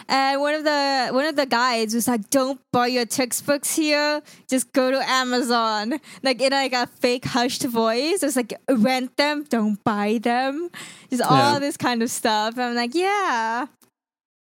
[0.10, 4.21] And one of the one of the guides was like, "Don't buy your textbooks here.
[4.49, 8.23] Just go to Amazon." Like in like a fake hushed voice.
[8.23, 9.45] It was like, "Rent them.
[9.47, 10.69] Don't buy them."
[11.12, 11.60] Just all Yeah.
[11.60, 12.58] this kind of stuff.
[12.58, 13.67] I'm like, "Yeah,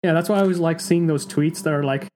[0.03, 2.07] Yeah, that's why I always like seeing those tweets that are like,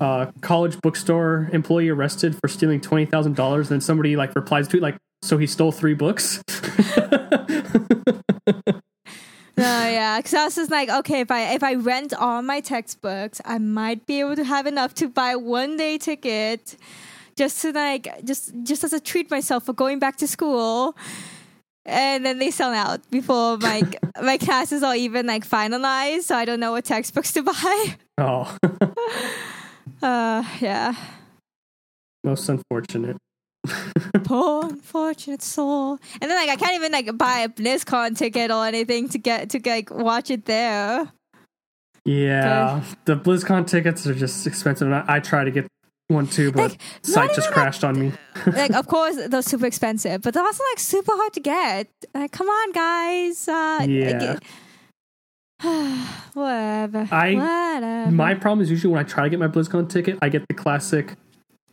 [0.00, 3.70] uh, college bookstore employee arrested for stealing twenty thousand dollars.
[3.70, 6.42] And then somebody like replies to it like, so he stole three books.
[9.58, 12.60] No, yeah, because I was just like, okay, if I if I rent all my
[12.60, 16.76] textbooks, I might be able to have enough to buy one day ticket,
[17.36, 20.94] just to like just just as a treat myself for going back to school.
[21.88, 23.82] And then they sell out before my
[24.22, 27.96] my classes are even like finalized, so I don't know what textbooks to buy.
[28.18, 28.56] oh,
[30.02, 30.94] Uh, yeah,
[32.24, 33.16] most unfortunate.
[34.24, 35.98] poor unfortunate soul.
[36.20, 39.50] And then like I can't even like buy a BlizzCon ticket or anything to get
[39.50, 41.10] to like watch it there.
[42.04, 44.86] Yeah, the BlizzCon tickets are just expensive.
[44.88, 45.66] And I, I try to get
[46.08, 48.12] one too, but Like, site just crashed on me.
[48.46, 51.88] like of course they're super expensive, but they're also like super hard to get.
[52.14, 53.48] Like, come on, guys.
[53.48, 54.38] Uh, Yeah.
[56.34, 57.08] whatever.
[57.10, 58.10] I- whatever.
[58.12, 60.54] My problem is usually when I try to get my BlizzCon ticket, I get the
[60.54, 61.14] classic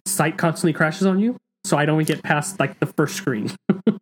[0.06, 3.52] site constantly crashes on you, so I don't get past like the first screen.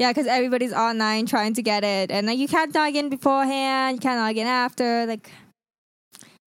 [0.00, 3.96] Yeah, because everybody's online trying to get it, and like you can't log in beforehand,
[3.96, 5.04] you can't log in after.
[5.06, 5.28] Like,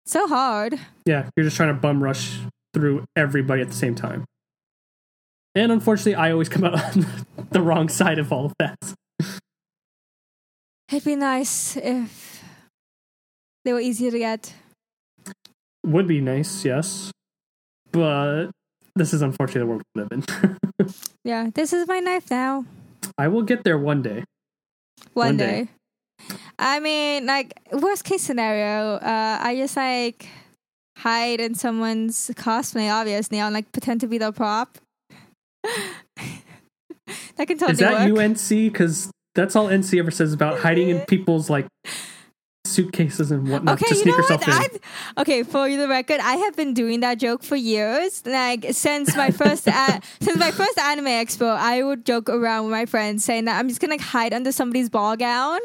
[0.04, 0.78] so hard.
[1.06, 2.40] Yeah, you're just trying to bum rush
[2.78, 4.24] through everybody at the same time.
[5.56, 7.06] And unfortunately, I always come out on
[7.50, 8.76] the wrong side of all of that.
[10.92, 12.44] It'd be nice if
[13.64, 14.54] they were easier to get.
[15.84, 17.10] Would be nice, yes.
[17.90, 18.50] But
[18.94, 20.24] this is unfortunately the world we live in.
[21.24, 22.64] Yeah, this is my knife now.
[23.18, 24.24] I will get there one day.
[25.12, 25.68] One, One day.
[26.20, 26.36] day.
[26.58, 30.26] I mean, like worst case scenario, uh, I just like
[30.98, 34.78] hide in someone's cosplay, obviously, and like pretend to be the prop.
[35.64, 38.18] that can totally is that work.
[38.18, 38.48] UNC?
[38.48, 41.66] Because that's all NC ever says about hiding in people's like
[42.64, 44.72] suitcases and whatnot Okay, to you sneak know herself what?
[44.72, 44.80] in.
[45.16, 48.24] I, okay, for the record, I have been doing that joke for years.
[48.26, 52.72] Like since my first a- since my first anime expo, I would joke around with
[52.72, 55.60] my friends saying that I'm just gonna like, hide under somebody's ball gown.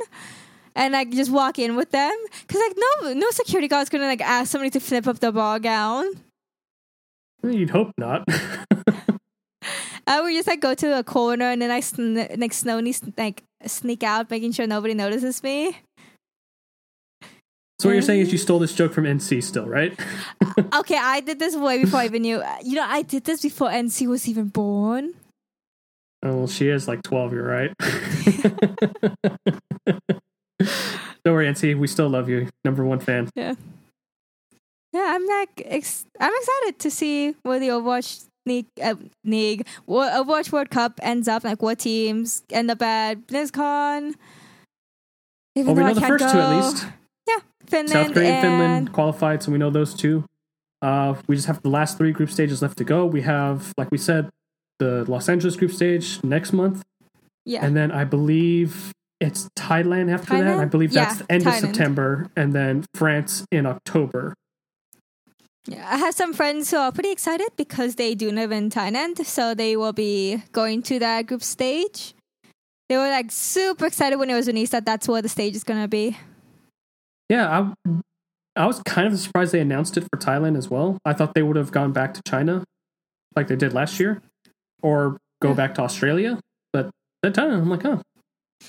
[0.75, 2.11] And like just walk in with them,
[2.47, 5.59] cause like no no security guard's gonna like ask somebody to flip up the ball
[5.59, 6.05] gown.
[7.43, 8.27] You'd hope not.
[10.07, 13.43] I would just like go to a corner and then I sn- like slowly like
[13.65, 15.77] sneak out, making sure nobody notices me.
[17.79, 19.97] so what you're saying is you stole this joke from NC still, right?
[20.75, 22.43] Okay, I did this way before I even knew.
[22.63, 25.13] You know, I did this before NC was even born.
[26.23, 27.71] Oh, well, she is like 12, you're right.
[31.25, 31.77] Don't worry, NC.
[31.77, 32.49] We still love you.
[32.65, 33.29] Number one fan.
[33.35, 33.55] Yeah,
[34.93, 40.51] Yeah, I'm like, ex- I'm excited to see where the Overwatch League, uh, League, Overwatch
[40.51, 41.43] World Cup ends up.
[41.45, 44.13] Like, what teams end up at BlizzCon?
[45.55, 46.87] Even Well, we though I know the first two at least.
[47.27, 50.25] Yeah, Finland South Korea and and Finland qualified, so we know those two.
[50.81, 53.05] Uh, we just have the last three group stages left to go.
[53.05, 54.29] We have, like we said,
[54.79, 56.83] the Los Angeles group stage next month,
[57.45, 58.91] yeah, and then I believe
[59.27, 60.59] it's Thailand after that.
[60.59, 64.33] I believe that's Yeah, the end of September, and then France in October.
[65.67, 65.87] yeah.
[65.93, 69.53] I have some friends who are pretty excited because they do live in Thailand, so
[69.55, 72.13] they will be going to that group stage.
[72.89, 75.63] They were like super excited when it was released that that's where the stage is
[75.63, 76.17] gonna be.
[77.29, 77.47] Yeah,
[77.87, 78.01] I,
[78.55, 80.97] I was kind of surprised they announced it for Thailand as well.
[81.05, 82.63] I thought they would have gone back to China,
[83.35, 84.21] like they did last year,
[84.81, 85.53] or go Yeah.
[85.55, 86.39] back to Australia.
[86.73, 86.91] But
[87.23, 88.01] that time, I'm like, oh,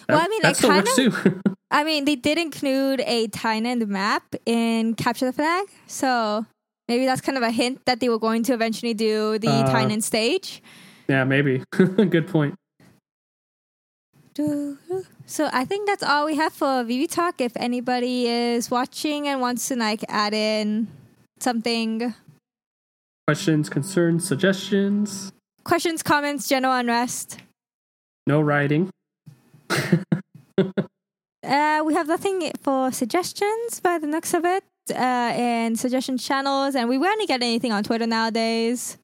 [0.09, 1.43] Well, I mean, that still kind works too.
[1.71, 6.47] I mean, they did include a Thailand map in Capture the Flag, so
[6.89, 9.73] maybe that's kind of a hint that they were going to eventually do the Uh,
[9.75, 10.63] Thailand stage.
[11.09, 11.63] yeah, maybe.
[11.73, 12.55] Good point.
[15.27, 17.41] So I think that's all we have for VV Talk.
[17.41, 20.89] If anybody is watching and wants to like add in
[21.41, 22.15] something,
[23.27, 25.33] Questions, concerns, suggestions?
[25.65, 27.39] questions, comments, general unrest.
[28.27, 28.91] No writing.
[31.47, 36.75] Uh, we have nothing for suggestions by the looks of it, uh, and suggestion channels,
[36.75, 38.97] and we rarely get anything on Twitter nowadays.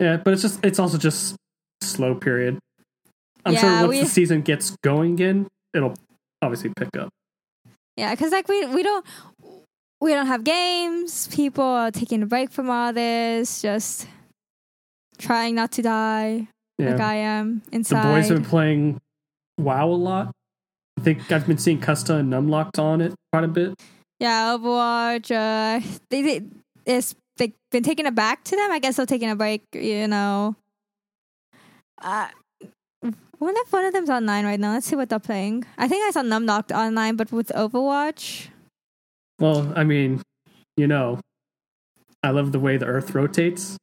[0.00, 1.36] Yeah, but it's just it's also just
[1.82, 2.58] slow period.
[3.44, 5.94] I'm Yeah, sure once we- the season gets going again, it'll
[6.40, 7.10] obviously pick up.
[7.96, 9.04] Yeah, because like we we don't
[10.00, 11.28] we don't have games.
[11.28, 14.06] People are taking a break from all this, just
[15.18, 16.92] trying not to die Yeah.
[16.92, 18.02] like I am inside.
[18.02, 19.00] the boys have been playing
[19.58, 20.32] WoW a lot.
[20.98, 23.74] I think I've been seeing Custa and Numlocked on it quite a bit.
[24.18, 25.30] yeah, Overwatch.
[25.30, 26.42] Uh, they, they
[26.86, 28.70] it's they've been taking it back to them.
[28.70, 29.62] I guess they're taking a break.
[29.74, 30.56] You know.
[32.00, 32.28] Uh,
[33.38, 34.72] wonder if one of them's online right now.
[34.72, 35.64] Let's see what they're playing.
[35.78, 38.48] I think I saw Numlocked online, but with Overwatch.
[39.38, 40.22] Well, I mean,
[40.76, 41.20] you know,
[42.22, 43.76] I love the way the Earth rotates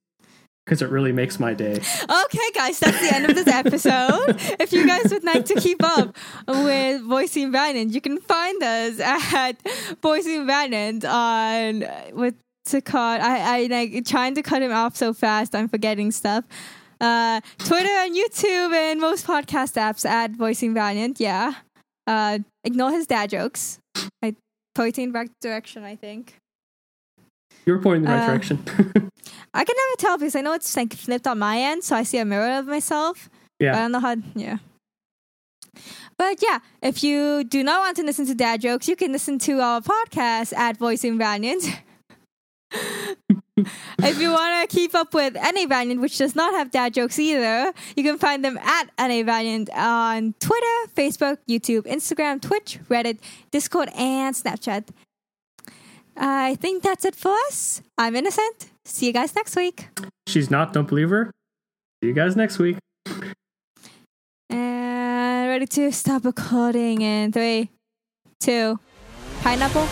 [0.65, 1.73] because it really makes my day.
[1.73, 4.35] Okay, guys, that's the end of this episode.
[4.59, 6.15] if you guys would like to keep up
[6.47, 9.53] with Voicing Valiant, you can find us at
[10.01, 12.35] Voicing Valiant on with
[12.65, 13.21] to cut.
[13.21, 15.55] I I like trying to cut him off so fast.
[15.55, 16.45] I'm forgetting stuff.
[17.01, 21.19] Uh, Twitter and YouTube and most podcast apps at Voicing Valiant.
[21.19, 21.55] Yeah.
[22.07, 23.79] Uh, ignore his dad jokes.
[24.21, 24.35] I
[24.75, 25.83] pointing back direction.
[25.83, 26.35] I think.
[27.65, 28.63] You're pointing in the right Uh, direction.
[29.53, 32.03] I can never tell because I know it's like flipped on my end, so I
[32.03, 33.29] see a mirror of myself.
[33.59, 33.71] Yeah.
[33.71, 34.15] But I don't know how.
[34.35, 34.57] Yeah.
[36.17, 39.39] But yeah, if you do not want to listen to dad jokes, you can listen
[39.39, 41.63] to our podcast at Voicing Valiant.
[43.55, 47.17] if you want to keep up with LA Valiant, which does not have dad jokes
[47.19, 53.19] either, you can find them at LA Valiant on Twitter, Facebook, YouTube, Instagram, Twitch, Reddit,
[53.51, 54.87] Discord, and Snapchat.
[56.15, 57.81] I think that's it for us.
[57.97, 58.69] I'm Innocent.
[58.85, 59.87] See you guys next week.
[60.27, 60.73] She's not.
[60.73, 61.31] Don't believe her.
[62.01, 62.77] See you guys next week.
[64.49, 67.69] And ready to stop recording in three,
[68.39, 68.79] two,
[69.41, 69.87] pineapple.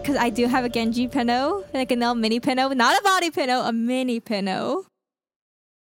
[0.00, 3.30] Because I do have a Genji Pinot, like a little mini Pinot, not a body
[3.30, 4.84] Pinot, a mini Pinot.